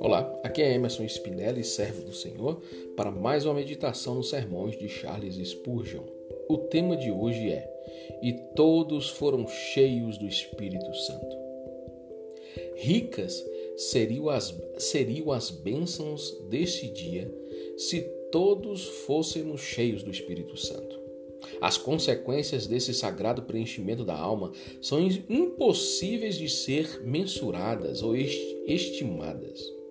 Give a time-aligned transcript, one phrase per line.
[0.00, 2.60] Olá, aqui é Emerson Spinelli, servo do Senhor,
[2.96, 6.02] para mais uma meditação nos sermões de Charles Spurgeon.
[6.48, 7.70] O tema de hoje é:
[8.22, 11.36] E todos foram cheios do Espírito Santo.
[12.76, 13.42] Ricas
[13.76, 17.32] seriam as, seriam as bênçãos deste dia
[17.78, 18.00] se
[18.30, 21.01] todos fôssemos cheios do Espírito Santo.
[21.60, 29.82] As consequências desse sagrado preenchimento da alma são impossíveis de ser mensuradas ou estimadas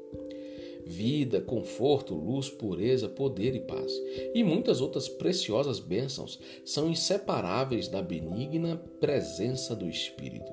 [0.91, 3.91] vida, conforto, luz, pureza, poder e paz.
[4.33, 10.51] E muitas outras preciosas bênçãos são inseparáveis da benigna presença do Espírito.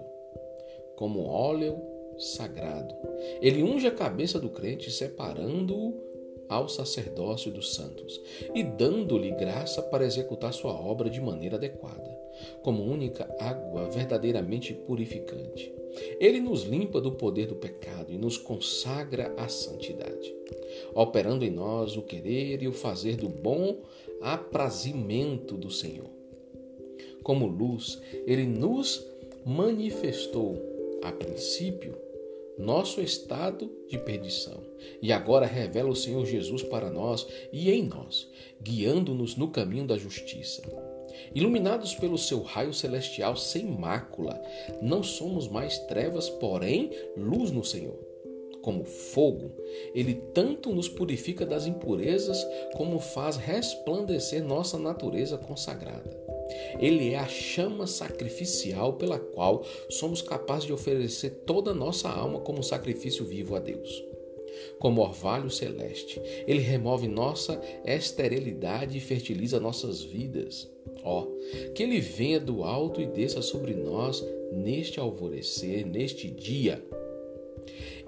[0.97, 1.77] Como óleo
[2.19, 2.95] sagrado,
[3.41, 6.09] ele unge a cabeça do crente, separando-o
[6.49, 8.21] ao sacerdócio dos santos
[8.55, 12.17] e dando-lhe graça para executar sua obra de maneira adequada,
[12.63, 15.73] como única água verdadeiramente purificante.
[16.21, 20.35] Ele nos limpa do poder do pecado e nos consagra à santidade,
[20.95, 23.79] operando em nós o querer e o fazer do bom
[24.21, 26.09] aprazimento do Senhor.
[27.23, 29.05] Como luz, ele nos
[29.45, 30.57] manifestou,
[31.03, 31.95] a princípio,
[32.59, 34.61] nosso estado de perdição.
[35.01, 38.29] E agora revela o Senhor Jesus para nós e em nós,
[38.61, 40.63] guiando-nos no caminho da justiça.
[41.35, 44.41] Iluminados pelo seu raio celestial sem mácula,
[44.83, 47.99] não somos mais trevas, porém luz no Senhor.
[48.63, 49.53] Como fogo,
[49.95, 52.45] ele tanto nos purifica das impurezas,
[52.77, 56.38] como faz resplandecer nossa natureza consagrada.
[56.79, 62.41] Ele é a chama sacrificial pela qual somos capazes de oferecer toda a nossa alma
[62.41, 64.09] como sacrifício vivo a Deus
[64.79, 66.21] como orvalho celeste.
[66.47, 70.69] Ele remove nossa esterilidade e fertiliza nossas vidas.
[71.05, 76.83] Ó, oh, que ele venha do alto e desça sobre nós neste alvorecer, neste dia.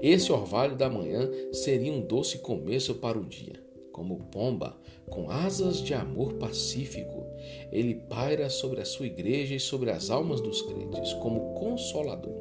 [0.01, 3.70] Esse orvalho da manhã seria um doce começo para o dia.
[4.01, 4.75] Como pomba,
[5.11, 7.23] com asas de amor pacífico,
[7.71, 12.33] ele paira sobre a sua igreja e sobre as almas dos crentes, como consolador.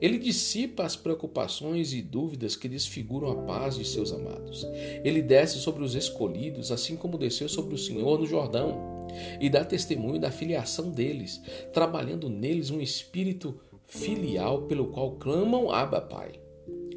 [0.00, 4.64] Ele dissipa as preocupações e dúvidas que desfiguram a paz de seus amados.
[5.02, 9.08] Ele desce sobre os escolhidos, assim como desceu sobre o Senhor no Jordão,
[9.40, 16.00] e dá testemunho da filiação deles, trabalhando neles um espírito filial pelo qual clamam Abba
[16.00, 16.43] Pai.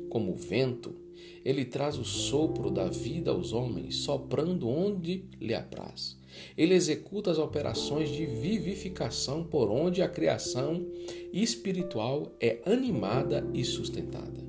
[0.10, 0.96] Como vento,
[1.44, 6.18] ele traz o sopro da vida aos homens, soprando onde lhe apraz.
[6.58, 10.86] Ele executa as operações de vivificação por onde a criação
[11.34, 14.46] espiritual é animada e sustentada.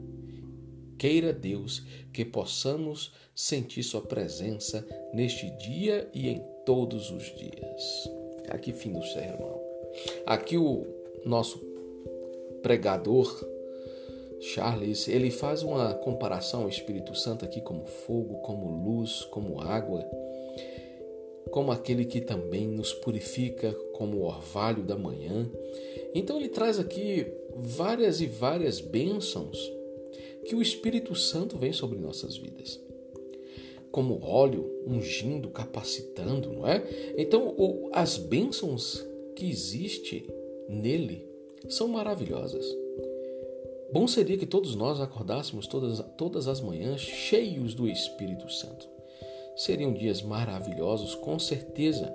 [0.98, 8.10] Queira Deus que possamos sentir Sua presença neste dia e em todos os dias.
[8.48, 9.62] Aqui fim do sermão.
[10.26, 10.84] Aqui o
[11.25, 11.60] nosso
[12.62, 13.46] pregador
[14.41, 20.04] Charles, ele faz uma comparação ao Espírito Santo aqui como fogo, como luz, como água,
[21.50, 25.50] como aquele que também nos purifica como o orvalho da manhã.
[26.15, 27.26] Então ele traz aqui
[27.56, 29.72] várias e várias bênçãos
[30.47, 32.81] que o Espírito Santo vem sobre nossas vidas.
[33.91, 36.84] Como óleo ungindo, capacitando, não é?
[37.16, 37.55] Então,
[37.93, 40.26] as bênçãos que existem
[40.69, 41.26] nele
[41.69, 42.65] são maravilhosas.
[43.91, 48.87] Bom seria que todos nós acordássemos todas, todas as manhãs cheios do Espírito Santo.
[49.56, 52.15] Seriam dias maravilhosos, com certeza.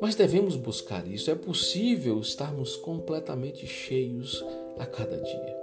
[0.00, 1.32] Mas devemos buscar isso.
[1.32, 4.44] É possível estarmos completamente cheios
[4.78, 5.56] a cada dia.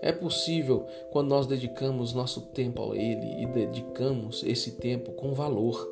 [0.00, 5.84] É possível quando nós dedicamos nosso tempo a Ele e dedicamos esse tempo com valor,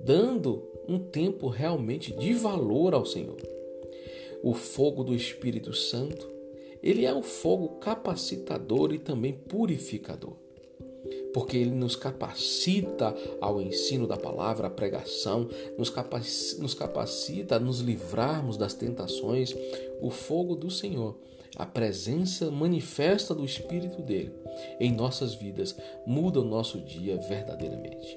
[0.00, 3.36] dando um tempo realmente de valor ao Senhor.
[4.42, 6.35] O fogo do Espírito Santo
[6.86, 10.34] ele é o fogo capacitador e também purificador.
[11.34, 17.58] Porque ele nos capacita ao ensino da palavra, à pregação, nos capacita, nos capacita a
[17.58, 19.52] nos livrarmos das tentações.
[20.00, 21.18] O fogo do Senhor,
[21.56, 24.32] a presença manifesta do Espírito dele
[24.78, 28.16] em nossas vidas, muda o nosso dia verdadeiramente.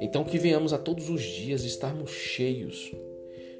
[0.00, 2.92] Então, que venhamos a todos os dias estarmos cheios,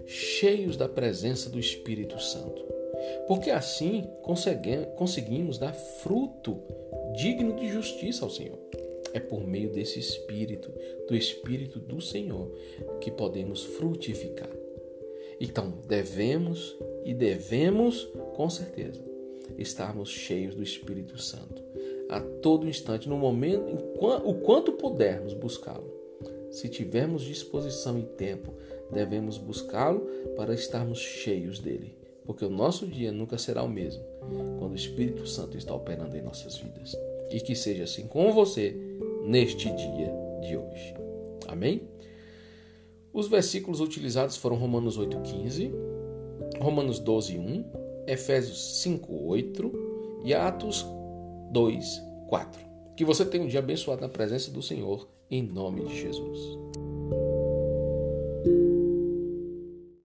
[0.05, 2.79] cheios da presença do Espírito Santo
[3.29, 4.09] porque assim
[4.97, 6.63] conseguimos dar fruto
[7.15, 8.59] digno de justiça ao Senhor.
[9.13, 10.73] É por meio desse Espírito,
[11.07, 12.51] do Espírito do Senhor,
[13.03, 14.51] que podemos frutificar.
[15.39, 19.05] Então, devemos e devemos, com certeza,
[19.59, 21.63] estarmos cheios do Espírito Santo
[22.09, 23.77] a todo instante, no momento,
[24.25, 25.93] o quanto pudermos buscá-lo.
[26.51, 28.55] Se tivermos disposição e tempo,
[28.91, 30.01] devemos buscá-lo
[30.35, 31.99] para estarmos cheios dele
[32.29, 34.05] porque o nosso dia nunca será o mesmo
[34.59, 36.95] quando o Espírito Santo está operando em nossas vidas.
[37.31, 38.77] E que seja assim com você
[39.25, 40.95] neste dia de hoje.
[41.47, 41.89] Amém?
[43.15, 45.73] Os versículos utilizados foram Romanos 8,15,
[46.61, 47.65] Romanos 12,1,
[48.07, 49.73] Efésios 5,8
[50.23, 50.85] e Atos
[51.51, 52.59] 2,4.
[52.95, 56.59] Que você tenha um dia abençoado na presença do Senhor, em nome de Jesus.